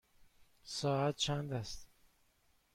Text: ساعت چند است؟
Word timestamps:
ساعت 0.63 1.15
چند 1.15 1.53
است؟ 1.53 1.87